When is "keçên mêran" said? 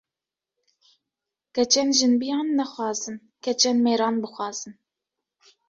3.43-4.15